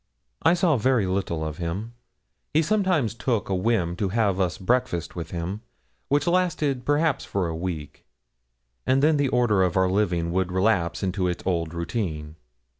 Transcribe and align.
I 0.41 0.55
saw 0.55 0.77
very 0.77 1.05
little 1.05 1.45
of 1.45 1.57
him. 1.59 1.93
He 2.55 2.63
sometimes 2.63 3.13
took 3.13 3.49
a 3.51 3.55
whim 3.55 3.95
to 3.97 4.09
have 4.09 4.39
us 4.39 4.57
breakfast 4.57 5.15
with 5.15 5.29
him, 5.29 5.61
which 6.07 6.25
lasted 6.25 6.85
perhaps 6.85 7.23
for 7.23 7.47
a 7.47 7.55
week; 7.55 8.03
and 8.83 9.03
then 9.03 9.17
the 9.17 9.29
order 9.29 9.61
of 9.61 9.77
our 9.77 9.91
living 9.91 10.31
would 10.31 10.51
relapse 10.51 11.03
into 11.03 11.27
its 11.27 11.43
old 11.45 11.75
routine. 11.75 12.35